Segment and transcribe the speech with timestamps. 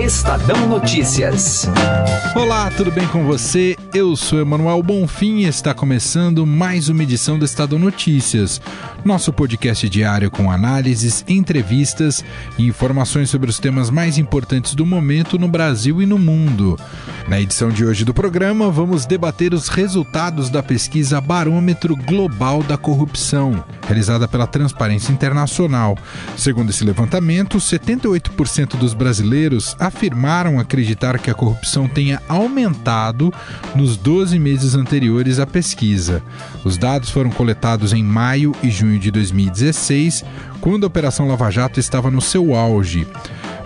[0.00, 1.68] Estadão Notícias.
[2.34, 3.76] Olá, tudo bem com você?
[3.94, 8.60] Eu sou Emanuel Bonfim e está começando mais uma edição do Estadão Notícias,
[9.04, 12.24] nosso podcast diário com análises, entrevistas
[12.58, 16.78] e informações sobre os temas mais importantes do momento no Brasil e no mundo.
[17.28, 22.78] Na edição de hoje do programa, vamos debater os resultados da pesquisa Barômetro Global da
[22.78, 25.96] Corrupção, realizada pela Transparência Internacional.
[26.36, 33.32] Segundo esse levantamento, 78% dos brasileiros afirmaram acreditar que a corrupção tenha aumentado
[33.74, 36.22] nos 12 meses anteriores à pesquisa.
[36.64, 40.24] Os dados foram coletados em maio e junho de 2016,
[40.60, 43.06] quando a Operação Lava Jato estava no seu auge.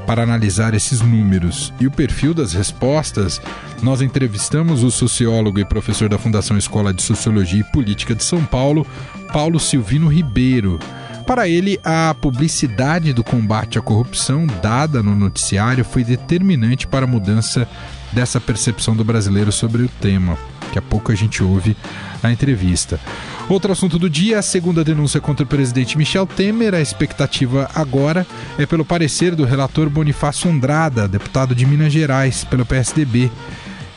[0.06, 3.42] Para analisar esses números e o perfil das respostas,
[3.82, 8.44] nós entrevistamos o sociólogo e professor da Fundação Escola de Sociologia e Política de São
[8.44, 8.86] Paulo,
[9.32, 10.78] Paulo Silvino Ribeiro.
[11.26, 17.08] Para ele, a publicidade do combate à corrupção dada no noticiário foi determinante para a
[17.08, 17.68] mudança
[18.12, 20.38] dessa percepção do brasileiro sobre o tema.
[20.62, 21.76] Daqui a pouco a gente ouve
[22.22, 23.00] a entrevista.
[23.48, 26.74] Outro assunto do dia, a segunda denúncia contra o presidente Michel Temer.
[26.74, 28.24] A expectativa agora
[28.56, 33.30] é pelo parecer do relator Bonifácio Andrada, deputado de Minas Gerais, pelo PSDB.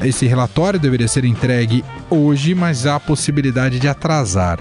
[0.01, 4.59] Esse relatório deveria ser entregue hoje, mas há a possibilidade de atrasar.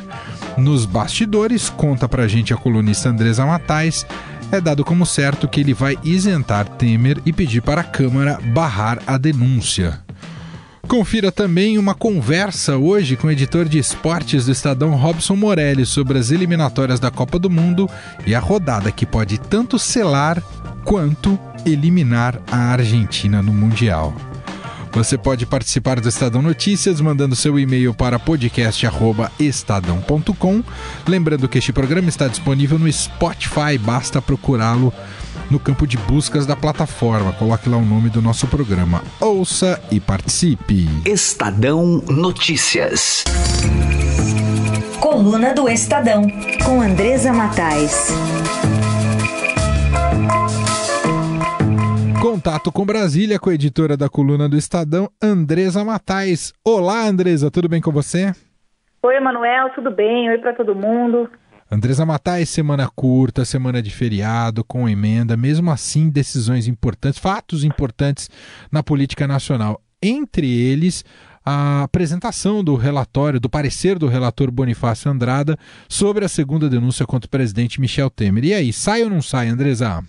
[0.58, 4.04] Nos bastidores, conta pra gente a colunista Andresa Matais,
[4.50, 8.98] é dado como certo que ele vai isentar Temer e pedir para a Câmara barrar
[9.06, 10.00] a denúncia.
[10.88, 16.18] Confira também uma conversa hoje com o editor de esportes do Estadão Robson Morelli sobre
[16.18, 17.88] as eliminatórias da Copa do Mundo
[18.26, 20.42] e a rodada que pode tanto selar
[20.84, 24.12] quanto eliminar a Argentina no Mundial.
[24.92, 30.62] Você pode participar do Estadão Notícias mandando seu e-mail para podcast@estadão.com.
[31.06, 34.92] Lembrando que este programa está disponível no Spotify, basta procurá-lo
[35.50, 37.32] no campo de buscas da plataforma.
[37.32, 39.02] Coloque lá o nome do nosso programa.
[39.20, 40.88] Ouça e participe.
[41.04, 43.24] Estadão Notícias.
[45.00, 46.26] Coluna do Estadão,
[46.64, 48.08] com Andresa Matais.
[52.20, 56.52] Contato com Brasília com a editora da coluna do Estadão, Andresa Matais.
[56.64, 58.34] Olá, Andresa, tudo bem com você?
[59.04, 60.28] Oi, Emanuel, tudo bem?
[60.28, 61.30] Oi para todo mundo.
[61.70, 68.28] Andresa Matais, semana curta, semana de feriado, com emenda, mesmo assim, decisões importantes, fatos importantes
[68.72, 69.80] na política nacional.
[70.02, 71.04] Entre eles,
[71.44, 75.56] a apresentação do relatório, do parecer do relator Bonifácio Andrada
[75.88, 78.44] sobre a segunda denúncia contra o presidente Michel Temer.
[78.44, 80.02] E aí, sai ou não sai, Andresa?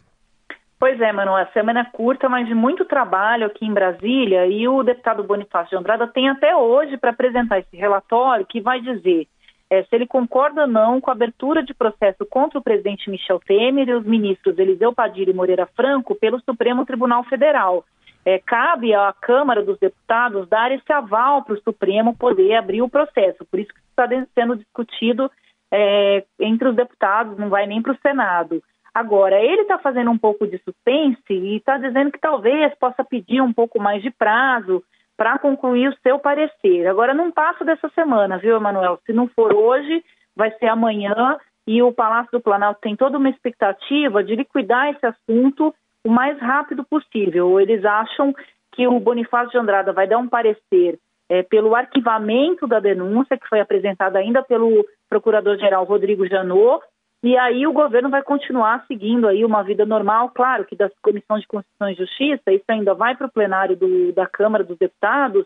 [0.80, 4.66] Pois é, Manu, a semana é curta, mas de muito trabalho aqui em Brasília e
[4.66, 9.28] o deputado Bonifácio de Andrada tem até hoje para apresentar esse relatório que vai dizer
[9.70, 13.40] é, se ele concorda ou não com a abertura de processo contra o presidente Michel
[13.40, 17.84] Temer e os ministros Eliseu Padilha e Moreira Franco pelo Supremo Tribunal Federal.
[18.26, 22.90] É, cabe à Câmara dos Deputados dar esse aval para o Supremo poder abrir o
[22.90, 25.30] processo, por isso que está sendo discutido
[25.72, 28.64] é, entre os deputados, não vai nem para o Senado.
[28.94, 33.42] Agora, ele está fazendo um pouco de suspense e está dizendo que talvez possa pedir
[33.42, 34.84] um pouco mais de prazo
[35.16, 36.88] para concluir o seu parecer.
[36.88, 39.00] Agora, não passa dessa semana, viu, Emanuel?
[39.06, 40.04] Se não for hoje,
[40.36, 45.06] vai ser amanhã e o Palácio do Planalto tem toda uma expectativa de liquidar esse
[45.06, 45.74] assunto
[46.04, 47.60] o mais rápido possível.
[47.60, 48.34] Eles acham
[48.72, 50.98] que o Bonifácio de Andrada vai dar um parecer
[51.30, 56.84] é, pelo arquivamento da denúncia, que foi apresentada ainda pelo Procurador-Geral Rodrigo Janot,
[57.22, 61.42] e aí o governo vai continuar seguindo aí uma vida normal, claro que das comissões
[61.42, 65.46] de Constituição e Justiça, isso ainda vai para o plenário do, da Câmara dos Deputados,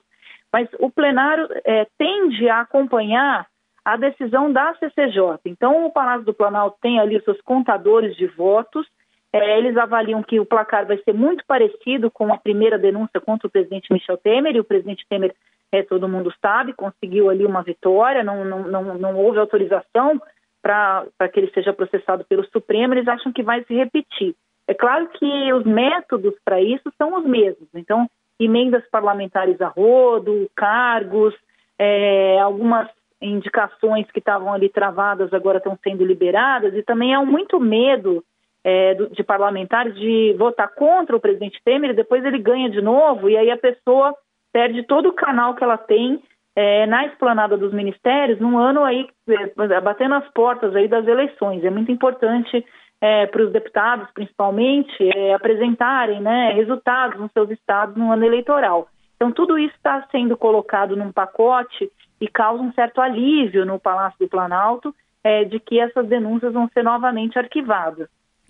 [0.51, 3.47] mas o plenário é, tende a acompanhar
[3.83, 5.39] a decisão da CCJ.
[5.45, 8.87] Então, o Palácio do Planalto tem ali os seus contadores de votos,
[9.33, 13.47] é, eles avaliam que o placar vai ser muito parecido com a primeira denúncia contra
[13.47, 15.33] o presidente Michel Temer, e o presidente Temer,
[15.71, 20.21] é, todo mundo sabe, conseguiu ali uma vitória, não, não, não, não houve autorização
[20.63, 24.33] para que ele seja processado pelo Supremo, eles acham que vai se repetir.
[24.65, 27.67] É claro que os métodos para isso são os mesmos.
[27.75, 31.35] Então, emendas parlamentares a rodo, cargos,
[31.77, 32.87] é, algumas
[33.21, 38.23] indicações que estavam ali travadas agora estão sendo liberadas, e também há muito medo
[38.63, 43.29] é, de parlamentares de votar contra o presidente Temer e depois ele ganha de novo,
[43.29, 44.15] e aí a pessoa
[44.51, 46.21] perde todo o canal que ela tem
[46.55, 51.63] é, na esplanada dos ministérios, num ano aí é, batendo as portas aí das eleições.
[51.63, 52.63] É muito importante
[53.01, 58.87] é, para os deputados, principalmente, é, apresentarem né, resultados nos seus estados no ano eleitoral.
[59.15, 64.19] Então, tudo isso está sendo colocado num pacote e causa um certo alívio no Palácio
[64.19, 68.07] do Planalto é, de que essas denúncias vão ser novamente arquivadas.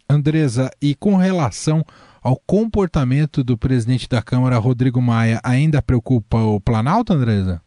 [0.09, 1.83] Andresa, e com relação
[2.23, 7.61] ao comportamento do presidente da Câmara, Rodrigo Maia, ainda preocupa o Planalto, Andresa?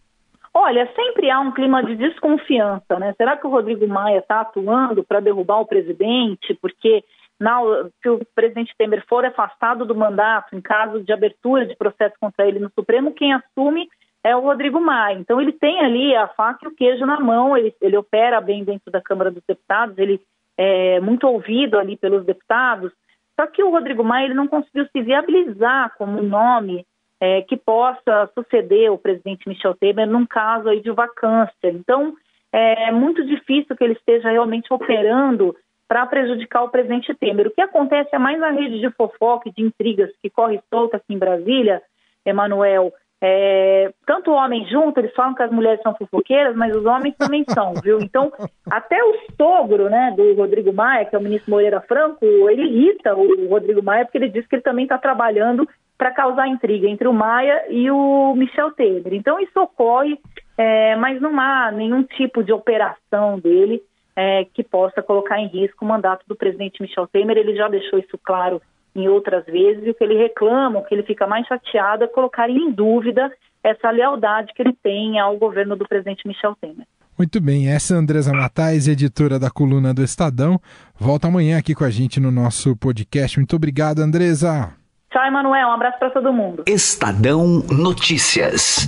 [0.58, 3.12] Olha, sempre há um clima de desconfiança, né?
[3.18, 6.54] Será que o Rodrigo Maia está atuando para derrubar o presidente?
[6.54, 7.04] Porque
[7.38, 7.60] na,
[8.00, 12.48] se o presidente Temer for afastado do mandato em caso de abertura de processo contra
[12.48, 13.86] ele no Supremo, quem assume
[14.24, 15.18] é o Rodrigo Maia.
[15.18, 18.64] Então ele tem ali a faca e o queijo na mão, ele, ele opera bem
[18.64, 20.18] dentro da Câmara dos Deputados, ele
[20.56, 22.90] é muito ouvido ali pelos deputados.
[23.38, 26.86] Só que o Rodrigo Maia ele não conseguiu se viabilizar como um nome
[27.20, 31.54] é, que possa suceder o presidente Michel Temer num caso aí de vacância.
[31.64, 32.14] Então,
[32.52, 35.54] é muito difícil que ele esteja realmente operando
[35.88, 37.46] para prejudicar o presidente Temer.
[37.46, 40.96] O que acontece é mais a rede de fofoca e de intrigas que corre solta
[40.96, 41.82] aqui em Brasília,
[42.24, 42.92] Emanuel.
[43.22, 47.44] É, tanto homem junto, eles falam que as mulheres são fofoqueiras, mas os homens também
[47.48, 47.98] são, viu?
[47.98, 48.30] Então,
[48.70, 53.14] até o sogro né, do Rodrigo Maia, que é o ministro Moreira Franco, ele irrita
[53.14, 55.66] o Rodrigo Maia porque ele diz que ele também está trabalhando
[55.96, 59.14] para causar intriga entre o Maia e o Michel Temer.
[59.14, 60.18] Então isso ocorre,
[60.56, 63.82] é, mas não há nenhum tipo de operação dele
[64.14, 67.36] é, que possa colocar em risco o mandato do presidente Michel Temer.
[67.36, 68.60] Ele já deixou isso claro
[68.94, 72.06] em outras vezes e o que ele reclama, o que ele fica mais chateado é
[72.06, 73.30] colocar em dúvida
[73.62, 76.86] essa lealdade que ele tem ao governo do presidente Michel Temer.
[77.18, 80.60] Muito bem, essa é a Andresa Matais, editora da coluna do Estadão.
[80.98, 83.38] Volta amanhã aqui com a gente no nosso podcast.
[83.38, 84.85] Muito obrigado, Andresa.
[85.16, 85.68] Tchau, Emanuel.
[85.68, 86.62] Um abraço para todo mundo.
[86.66, 88.86] Estadão Notícias.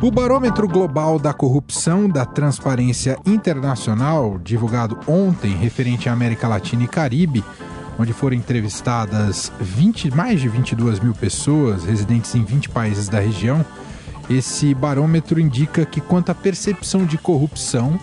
[0.00, 6.86] O Barômetro Global da Corrupção da Transparência Internacional, divulgado ontem, referente à América Latina e
[6.86, 7.42] Caribe,
[7.98, 13.66] onde foram entrevistadas 20, mais de 22 mil pessoas residentes em 20 países da região,
[14.30, 17.98] esse barômetro indica que, quanto à percepção de corrupção,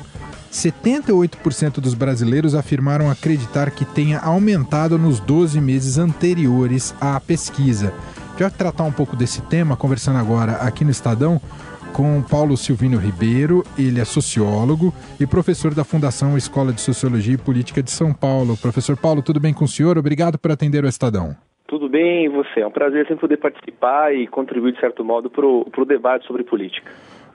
[0.52, 7.94] 78% dos brasileiros afirmaram acreditar que tenha aumentado nos 12 meses anteriores à pesquisa.
[8.38, 11.40] Já tratar um pouco desse tema, conversando agora aqui no Estadão
[11.94, 17.38] com Paulo Silvino Ribeiro, ele é sociólogo e professor da Fundação Escola de Sociologia e
[17.38, 18.56] Política de São Paulo.
[18.56, 19.98] Professor Paulo, tudo bem com o senhor?
[19.98, 21.36] Obrigado por atender o Estadão.
[21.68, 22.62] Tudo bem, e você?
[22.62, 26.44] É um prazer sempre poder participar e contribuir, de certo modo, para o debate sobre
[26.44, 26.90] política.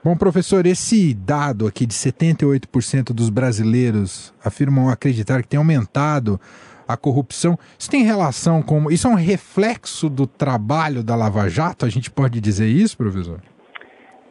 [0.05, 6.39] Bom, professor, esse dado aqui de 78% dos brasileiros afirmam acreditar que tem aumentado
[6.87, 8.91] a corrupção, isso tem relação com.
[8.91, 11.87] Isso é um reflexo do trabalho da Lava Jato?
[11.87, 13.41] A gente pode dizer isso, professor?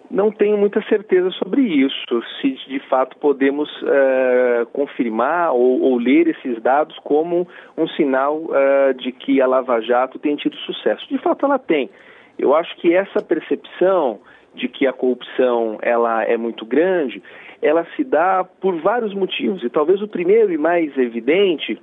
[0.09, 6.29] Não tenho muita certeza sobre isso, se de fato podemos uh, confirmar ou, ou, ler
[6.29, 11.05] esses dados como um sinal uh, de que a Lava Jato tem tido sucesso.
[11.09, 11.91] De fato, ela tem.
[12.39, 14.21] Eu acho que essa percepção
[14.55, 17.23] de que a corrupção ela é muito grande,
[17.61, 19.63] ela se dá por vários motivos.
[19.63, 21.81] E talvez o primeiro e mais evidente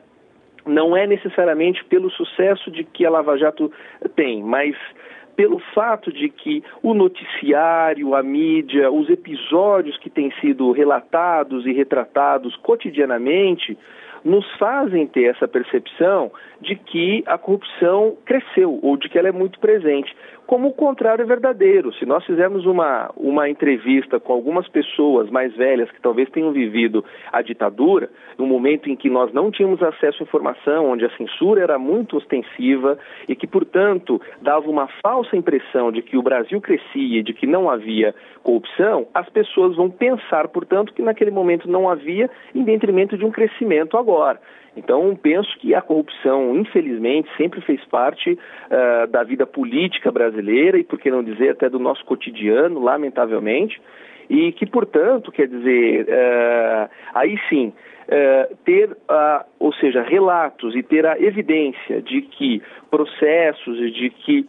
[0.66, 3.72] não é necessariamente pelo sucesso de que a Lava Jato
[4.16, 4.76] tem, mas
[5.36, 11.72] pelo fato de que o noticiário, a mídia, os episódios que têm sido relatados e
[11.72, 13.78] retratados cotidianamente
[14.24, 19.32] nos fazem ter essa percepção de que a corrupção cresceu ou de que ela é
[19.32, 20.16] muito presente
[20.52, 21.94] como o contrário é verdadeiro.
[21.94, 27.06] Se nós fizermos uma, uma entrevista com algumas pessoas mais velhas que talvez tenham vivido
[27.32, 31.62] a ditadura, no momento em que nós não tínhamos acesso à informação, onde a censura
[31.62, 33.00] era muito ostensiva
[33.30, 37.48] e que, portanto, dava uma falsa impressão de que o Brasil crescia e de que
[37.48, 43.18] não havia corrupção, as pessoas vão pensar, portanto, que naquele momento não havia, em detrimento
[43.18, 44.38] de um crescimento agora.
[44.76, 50.84] Então, penso que a corrupção, infelizmente, sempre fez parte uh, da vida política brasileira e,
[50.84, 53.82] por que não dizer, até do nosso cotidiano, lamentavelmente,
[54.30, 57.74] e que, portanto, quer dizer, uh, aí sim,
[58.08, 58.96] uh, ter,
[59.60, 64.48] ou seja, relatos e ter a evidência de que processos e de que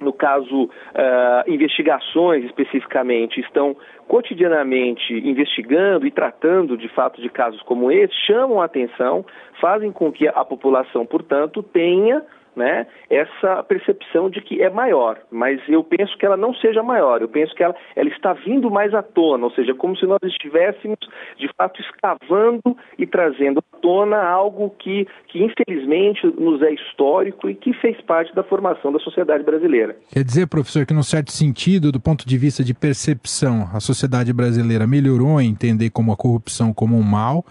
[0.00, 7.90] no caso, uh, investigações especificamente, estão cotidianamente investigando e tratando de fato de casos como
[7.90, 9.24] esse, chamam a atenção,
[9.60, 12.22] fazem com que a população, portanto, tenha
[12.56, 17.20] né, essa percepção de que é maior, mas eu penso que ela não seja maior,
[17.20, 20.18] eu penso que ela, ela está vindo mais à tona, ou seja, como se nós
[20.24, 20.98] estivéssemos
[21.38, 27.54] de fato escavando e trazendo à tona algo que, que infelizmente nos é histórico e
[27.54, 29.94] que fez parte da formação da sociedade brasileira.
[30.10, 34.32] Quer dizer, professor, que num certo sentido, do ponto de vista de percepção, a sociedade
[34.32, 37.44] brasileira melhorou em entender como a corrupção como um mal,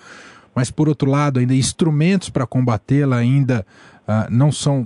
[0.55, 3.65] mas por outro lado, ainda instrumentos para combatê-la ainda
[4.07, 4.85] uh, não são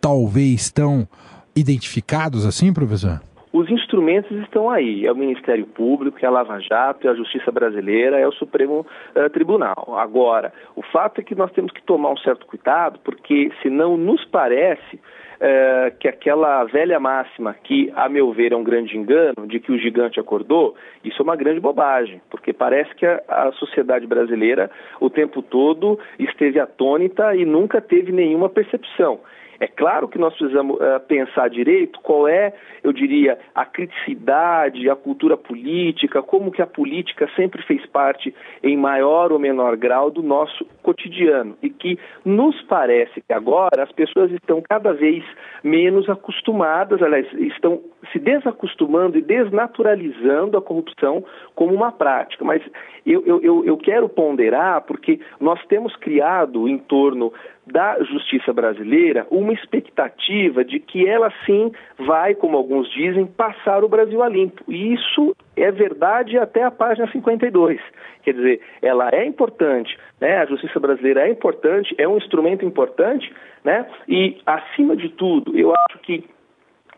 [0.00, 1.06] talvez tão
[1.54, 3.20] identificados assim, professor?
[3.52, 7.50] Os instrumentos estão aí, é o Ministério Público, é a Lava Jato, é a Justiça
[7.50, 8.86] Brasileira, é o Supremo
[9.16, 9.96] uh, Tribunal.
[9.98, 14.24] Agora, o fato é que nós temos que tomar um certo cuidado, porque senão nos
[14.26, 15.00] parece
[15.40, 19.72] uh, que aquela velha máxima, que a meu ver é um grande engano, de que
[19.72, 24.70] o gigante acordou, isso é uma grande bobagem, porque parece que a, a sociedade brasileira
[25.00, 29.20] o tempo todo esteve atônita e nunca teve nenhuma percepção.
[29.60, 34.96] É claro que nós precisamos uh, pensar direito qual é, eu diria, a criticidade, a
[34.96, 40.22] cultura política, como que a política sempre fez parte, em maior ou menor grau, do
[40.22, 41.58] nosso cotidiano.
[41.62, 45.22] E que nos parece que agora as pessoas estão cada vez
[45.62, 52.44] menos acostumadas, aliás, estão se desacostumando e desnaturalizando a corrupção como uma prática.
[52.44, 52.62] Mas
[53.04, 57.32] eu, eu, eu quero ponderar, porque nós temos criado em torno
[57.66, 63.88] da justiça brasileira uma expectativa de que ela sim vai, como alguns dizem, passar o
[63.88, 64.64] Brasil a limpo.
[64.68, 67.80] E isso é verdade até a página 52.
[68.22, 70.38] Quer dizer, ela é importante, né?
[70.38, 73.32] A justiça brasileira é importante, é um instrumento importante,
[73.64, 73.86] né?
[74.08, 76.24] E acima de tudo, eu acho que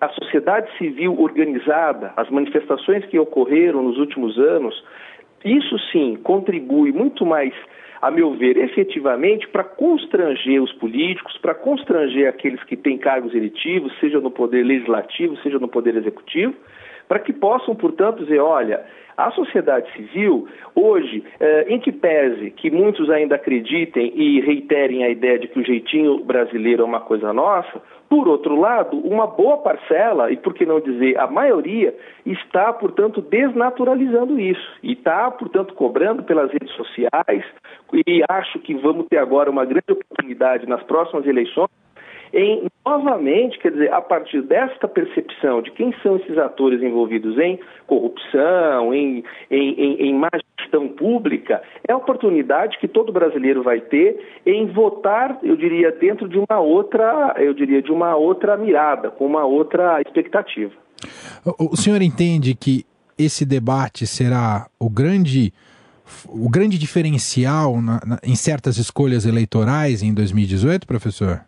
[0.03, 4.75] a sociedade civil organizada, as manifestações que ocorreram nos últimos anos,
[5.45, 7.55] isso sim contribui muito mais
[8.01, 13.97] a meu ver, efetivamente para constranger os políticos, para constranger aqueles que têm cargos eletivos,
[14.01, 16.53] seja no poder legislativo, seja no poder executivo,
[17.07, 18.85] para que possam, portanto, dizer: olha,
[19.17, 25.11] a sociedade civil, hoje, eh, em que pese que muitos ainda acreditem e reiterem a
[25.11, 29.57] ideia de que o jeitinho brasileiro é uma coisa nossa, por outro lado, uma boa
[29.57, 35.73] parcela, e por que não dizer a maioria, está, portanto, desnaturalizando isso e está, portanto,
[35.73, 37.43] cobrando pelas redes sociais.
[38.07, 41.71] E acho que vamos ter agora uma grande oportunidade nas próximas eleições
[42.33, 47.59] em novamente, quer dizer, a partir desta percepção de quem são esses atores envolvidos em
[47.87, 50.29] corrupção, em, em, em, em má
[50.61, 56.29] gestão pública, é a oportunidade que todo brasileiro vai ter em votar, eu diria, dentro
[56.29, 60.73] de uma outra, eu diria, de uma outra mirada, com uma outra expectativa.
[61.59, 62.85] O senhor entende que
[63.19, 65.53] esse debate será o grande
[66.29, 71.41] o grande diferencial na, na, em certas escolhas eleitorais em 2018, professor?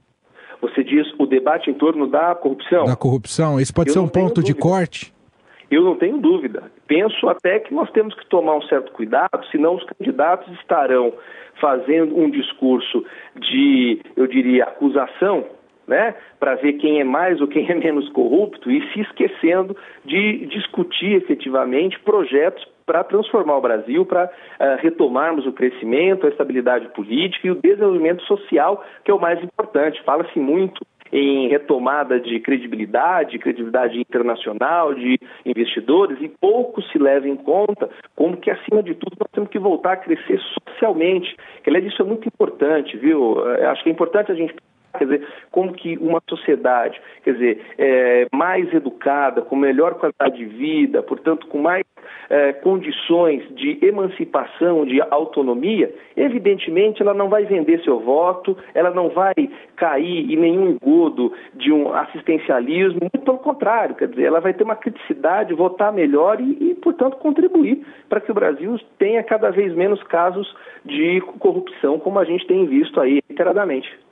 [1.45, 2.87] Debate em torno da corrupção?
[2.87, 3.61] Da corrupção.
[3.61, 5.13] Esse pode Eu ser um ponto de corte?
[5.71, 6.63] Eu não tenho dúvida.
[6.87, 11.13] Penso até que nós temos que tomar um certo cuidado, senão os candidatos estarão
[11.61, 13.05] fazendo um discurso
[13.37, 15.45] de, eu diria, acusação,
[15.87, 20.47] né, para ver quem é mais ou quem é menos corrupto e se esquecendo de
[20.47, 27.47] discutir efetivamente projetos para transformar o Brasil, para uh, retomarmos o crescimento, a estabilidade política
[27.47, 30.03] e o desenvolvimento social, que é o mais importante.
[30.05, 37.37] Fala-se muito em retomada de credibilidade, credibilidade internacional de investidores e pouco se leva em
[37.37, 41.37] conta como que, acima de tudo, nós temos que voltar a crescer socialmente.
[41.63, 43.37] Que, aliás, isso é muito importante, viu?
[43.49, 44.55] Eh, acho que é importante a gente
[44.99, 50.45] quer dizer, como que uma sociedade, quer dizer, é, mais educada, com melhor qualidade de
[50.45, 51.85] vida, portanto, com mais
[52.31, 59.09] é, condições de emancipação, de autonomia, evidentemente ela não vai vender seu voto, ela não
[59.09, 59.35] vai
[59.77, 64.65] cair em nenhum engodo de um assistencialismo, muito pelo contrário, quer dizer, ela vai ter
[64.65, 69.75] uma criticidade, votar melhor e, e portanto, contribuir para que o Brasil tenha cada vez
[69.75, 74.04] menos casos de corrupção, como a gente tem visto aí reiteradamente.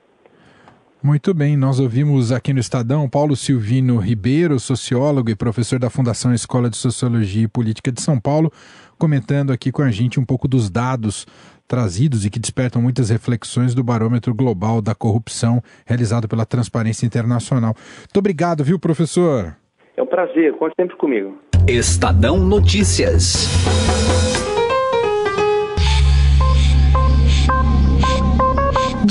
[1.03, 6.33] Muito bem, nós ouvimos aqui no Estadão Paulo Silvino Ribeiro, sociólogo e professor da Fundação
[6.33, 8.53] Escola de Sociologia e Política de São Paulo,
[8.97, 11.27] comentando aqui com a gente um pouco dos dados
[11.67, 17.75] trazidos e que despertam muitas reflexões do barômetro global da corrupção realizado pela Transparência Internacional.
[17.99, 19.57] Muito obrigado, viu, professor?
[19.97, 21.37] É um prazer, conte sempre comigo.
[21.67, 23.49] Estadão Notícias.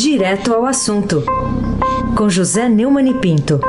[0.01, 1.24] Direto ao assunto
[2.17, 3.60] com José Neumann e Pinto.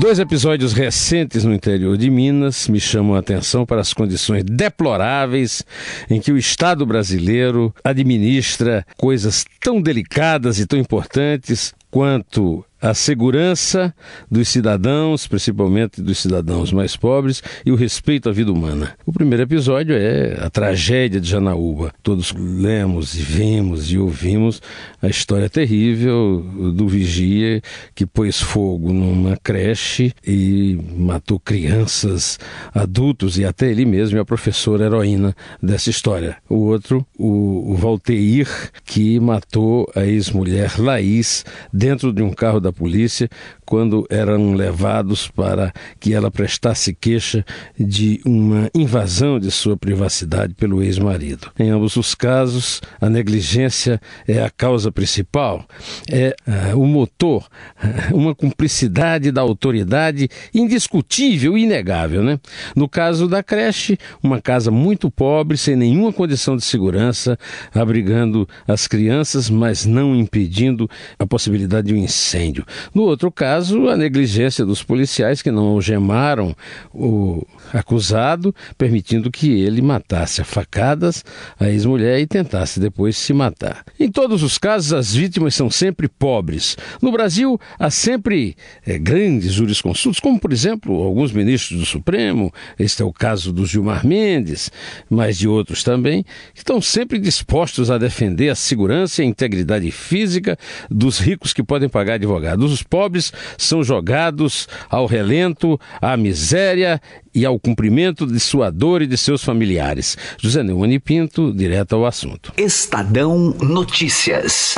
[0.00, 5.62] Dois episódios recentes no interior de Minas me chamam a atenção para as condições deploráveis
[6.08, 13.94] em que o Estado brasileiro administra coisas tão delicadas e tão importantes quanto a segurança
[14.30, 18.92] dos cidadãos, principalmente dos cidadãos mais pobres, e o respeito à vida humana.
[19.04, 21.92] O primeiro episódio é a tragédia de Janaúba.
[22.02, 24.60] Todos lemos e vimos e ouvimos
[25.00, 27.62] a história terrível do vigia
[27.94, 32.38] que pôs fogo numa creche e matou crianças,
[32.74, 36.36] adultos e até ele mesmo, a professora heroína dessa história.
[36.48, 38.48] O outro, o Valteir,
[38.84, 41.44] que matou a ex-mulher Laís
[41.76, 43.28] dentro de um carro da polícia
[43.64, 47.44] quando eram levados para que ela prestasse queixa
[47.78, 51.50] de uma invasão de sua privacidade pelo ex-marido.
[51.58, 55.66] Em ambos os casos, a negligência é a causa principal,
[56.10, 56.34] é
[56.72, 57.46] uh, o motor,
[57.82, 62.22] uh, uma cumplicidade da autoridade indiscutível e inegável.
[62.22, 62.38] Né?
[62.74, 67.38] No caso da creche, uma casa muito pobre, sem nenhuma condição de segurança,
[67.74, 72.64] abrigando as crianças, mas não impedindo a possibilidade de um incêndio.
[72.94, 76.54] No outro caso, a negligência dos policiais que não algemaram
[76.92, 81.24] o acusado, permitindo que ele matasse a facadas
[81.58, 83.84] a ex-mulher e tentasse depois se matar.
[83.98, 86.76] Em todos os casos, as vítimas são sempre pobres.
[87.00, 88.56] No Brasil, há sempre
[88.86, 93.66] é, grandes jurisconsultos, como, por exemplo, alguns ministros do Supremo, este é o caso do
[93.66, 94.70] Gilmar Mendes,
[95.08, 99.90] mas de outros também, que estão sempre dispostos a defender a segurança e a integridade
[99.90, 100.58] física
[100.90, 102.72] dos ricos que podem pagar advogados.
[102.72, 107.00] Os pobres são jogados ao relento, à miséria
[107.36, 110.16] e ao cumprimento de sua dor e de seus familiares.
[110.38, 112.50] José Neumann Pinto, direto ao assunto.
[112.56, 114.74] Estadão Notícias.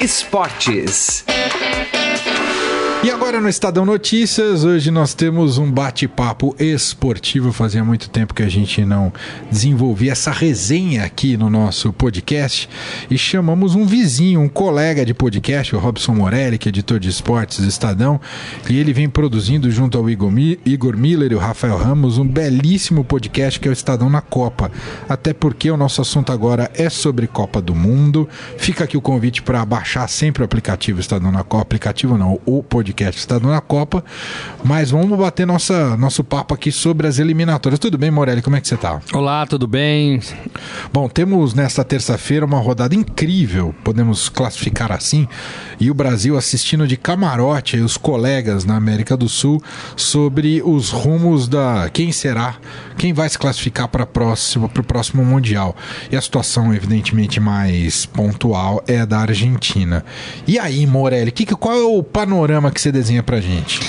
[0.00, 1.24] Esportes.
[3.24, 7.54] Agora no Estadão Notícias, hoje nós temos um bate-papo esportivo.
[7.54, 9.10] Fazia muito tempo que a gente não
[9.50, 12.68] desenvolvia essa resenha aqui no nosso podcast
[13.10, 17.08] e chamamos um vizinho, um colega de podcast, o Robson Morelli, que é editor de
[17.08, 18.20] esportes do Estadão,
[18.68, 20.30] e ele vem produzindo junto ao Igor,
[20.62, 24.70] Igor Miller e o Rafael Ramos um belíssimo podcast que é o Estadão na Copa.
[25.08, 28.28] Até porque o nosso assunto agora é sobre Copa do Mundo.
[28.58, 32.62] Fica aqui o convite para baixar sempre o aplicativo Estadão na Copa, aplicativo não, o
[32.62, 34.04] podcast está na Copa,
[34.62, 37.78] mas vamos bater nossa, nosso papo aqui sobre as eliminatórias.
[37.78, 38.42] Tudo bem, Morelli?
[38.42, 39.00] Como é que você está?
[39.12, 40.20] Olá, tudo bem?
[40.92, 45.26] Bom, temos nesta terça-feira uma rodada incrível, podemos classificar assim,
[45.80, 49.62] e o Brasil assistindo de camarote os colegas na América do Sul
[49.96, 52.56] sobre os rumos da quem será,
[52.96, 55.76] quem vai se classificar para próximo para o próximo mundial.
[56.10, 60.04] E a situação evidentemente mais pontual é a da Argentina.
[60.46, 63.80] E aí, Morelli, que, qual é o panorama que você desenha pra gente?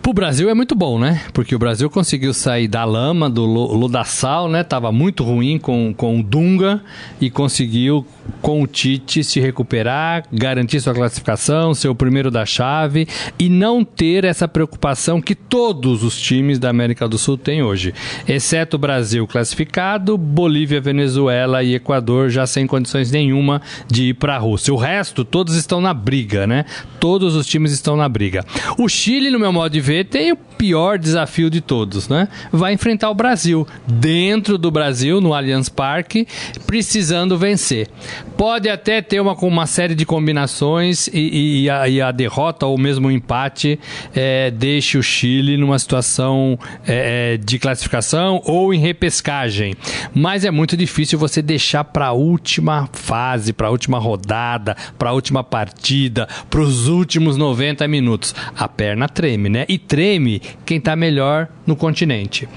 [0.00, 1.22] Pro Brasil é muito bom, né?
[1.32, 4.62] Porque o Brasil conseguiu sair da lama, do lodaçal, né?
[4.62, 6.80] Tava muito ruim com, com o Dunga
[7.20, 8.06] e conseguiu,
[8.40, 13.06] com o Tite, se recuperar, garantir sua classificação, ser o primeiro da chave
[13.38, 17.94] e não ter essa preocupação que todos os times da América do Sul têm hoje.
[18.26, 24.36] Exceto o Brasil classificado, Bolívia, Venezuela e Equador já sem condições nenhuma de ir para
[24.36, 24.72] a Rússia.
[24.72, 26.64] O resto, todos estão na briga, né?
[26.98, 28.44] Todos os times estão na briga.
[28.78, 32.28] O Chile, no meu modo de ver, tem o pior desafio de todos, né?
[32.52, 36.26] Vai enfrentar o Brasil dentro do Brasil, no Allianz Parque,
[36.66, 37.88] precisando vencer.
[38.36, 42.78] Pode até ter uma, uma série de combinações e, e, a, e a, derrota ou
[42.78, 43.78] mesmo o empate
[44.14, 49.74] é, deixe o Chile numa situação é, é de classificação ou em repescagem.
[50.14, 55.10] Mas é muito difícil você deixar para a última fase, para a última rodada, para
[55.10, 58.34] a última partida, para os últimos 90 minutos.
[58.56, 59.66] A perna treme, né?
[59.68, 62.48] E treme quem está melhor no continente.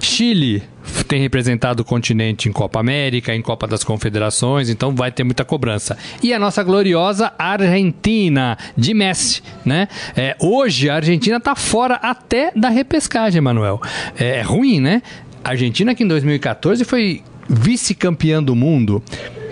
[0.00, 0.62] Chile
[1.08, 5.44] tem representado o continente em Copa América, em Copa das Confederações, então vai ter muita
[5.44, 5.96] cobrança.
[6.22, 9.88] E a nossa gloriosa Argentina, de Messi, né?
[10.16, 13.80] É, hoje a Argentina está fora até da repescagem, Manuel.
[14.18, 15.02] É, é ruim, né?
[15.42, 19.02] A Argentina que em 2014 foi vice-campeã do mundo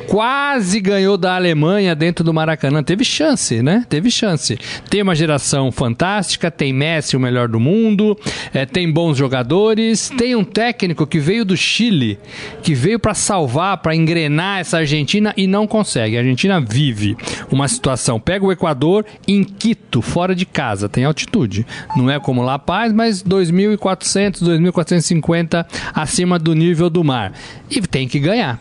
[0.08, 2.82] quase ganhou da Alemanha dentro do Maracanã.
[2.82, 3.84] Teve chance, né?
[3.88, 4.58] Teve chance.
[4.88, 8.18] Tem uma geração fantástica, tem Messi, o melhor do mundo,
[8.52, 12.18] é, tem bons jogadores, tem um técnico que veio do Chile,
[12.62, 16.16] que veio para salvar, para engrenar essa Argentina e não consegue.
[16.16, 17.16] A Argentina vive
[17.50, 18.20] uma situação.
[18.20, 21.66] Pega o Equador em Quito, fora de casa, tem altitude.
[21.96, 27.32] Não é como La Paz, mas 2.400, 2.450 acima do nível do mar.
[27.70, 28.60] E tem que ganhar.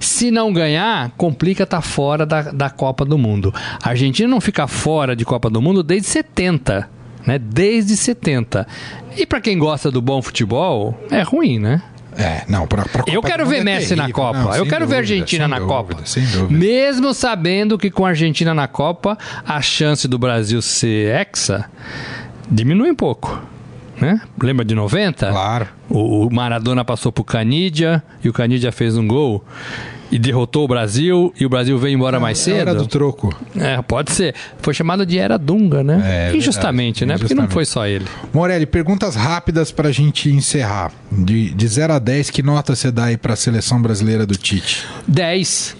[0.00, 3.52] Se não ganhar, complica estar tá fora da, da Copa do Mundo.
[3.82, 6.88] A Argentina não fica fora de Copa do Mundo desde 70.
[7.26, 7.38] Né?
[7.38, 8.66] Desde 70.
[9.16, 11.82] E para quem gosta do bom futebol, é ruim, né?
[12.16, 14.22] É, não, pra, pra Eu quero ver é Messi na terrível.
[14.22, 14.38] Copa.
[14.38, 16.06] Não, eu quero ver a dúvida, Argentina sem na dúvida, Copa.
[16.06, 16.58] Sem dúvida.
[16.58, 19.16] Mesmo sabendo que com a Argentina na Copa,
[19.46, 21.70] a chance do Brasil ser hexa
[22.50, 23.40] diminui um pouco.
[24.02, 24.20] Né?
[24.42, 25.30] Lembra de 90?
[25.30, 25.68] Claro.
[25.88, 29.44] O, o Maradona passou pro Canidia e o Canidia fez um gol
[30.10, 32.58] e derrotou o Brasil e o Brasil veio embora mais cedo.
[32.58, 33.34] Era do troco.
[33.56, 34.34] É, pode ser.
[34.58, 35.94] Foi chamado de Era Dunga, né?
[35.94, 37.16] É, verdade, Injustamente, né?
[37.16, 37.54] Porque não injustamente.
[37.54, 38.04] foi só ele.
[38.32, 40.92] Morelli, perguntas rápidas pra gente encerrar.
[41.10, 44.84] De, de 0 a 10, que nota você dá aí pra seleção brasileira do Tite?
[45.06, 45.76] 10.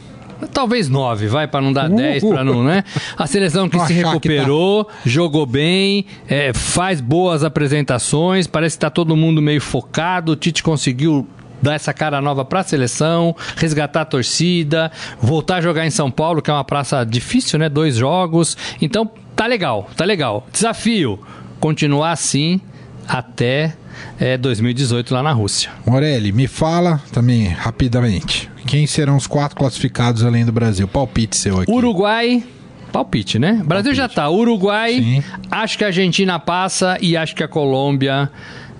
[0.53, 1.97] Talvez 9, vai, para não dar Uh.
[1.97, 2.85] 10, para não, né?
[3.17, 8.77] A seleção que se achar que tá- recuperou, jogou bem, é, faz boas apresentações, parece
[8.77, 10.33] que tá todo mundo meio focado.
[10.33, 11.27] O Tite conseguiu
[11.61, 16.11] dar essa cara nova para a seleção, resgatar a torcida, voltar a jogar em São
[16.11, 17.69] Paulo, que é uma praça difícil, né?
[17.69, 18.57] Dois jogos.
[18.81, 20.47] Então, tá legal, tá legal.
[20.53, 21.21] Desafio:
[21.61, 22.61] continuar assim
[23.07, 23.75] até
[24.19, 25.71] é, 2018 lá na Rússia.
[25.87, 28.51] Morelli, me fala também rapidamente.
[28.73, 30.89] Quem serão os quatro classificados além do Brasil?
[30.89, 31.71] Palpite seu aqui.
[31.71, 32.43] Uruguai.
[32.91, 33.61] Palpite, né?
[33.67, 34.31] Brasil já tá.
[34.31, 34.95] Uruguai.
[34.95, 35.23] Sim.
[35.51, 38.31] Acho que a Argentina passa e acho que a Colômbia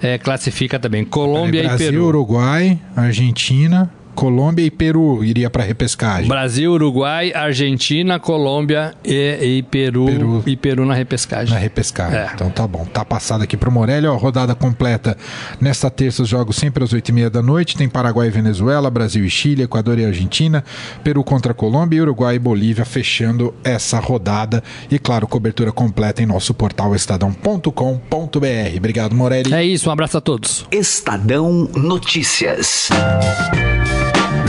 [0.01, 1.05] é, classifica também.
[1.05, 2.07] Colômbia Brasil, e Peru.
[2.07, 6.29] Uruguai, Argentina, Colômbia e Peru iria pra repescagem.
[6.29, 10.43] Brasil, Uruguai, Argentina, Colômbia e, e Peru, Peru.
[10.47, 11.53] e Peru na repescagem.
[11.55, 12.19] Na repescagem.
[12.19, 12.31] É.
[12.35, 12.85] Então tá bom.
[12.85, 14.07] Tá passado aqui pro Morelli.
[14.07, 15.17] Ó, rodada completa
[15.61, 17.77] nesta terça, os jogos sempre às oito e meia da noite.
[17.77, 20.65] Tem Paraguai e Venezuela, Brasil e Chile, Equador e Argentina,
[21.03, 24.63] Peru contra Colômbia e Uruguai e Bolívia fechando essa rodada.
[24.91, 28.77] E claro, cobertura completa em nosso portal estadão.com.br.
[28.77, 29.53] Obrigado, Morelli.
[29.53, 30.67] É isso, um abraço a todos.
[30.71, 32.89] Estadão Notícias.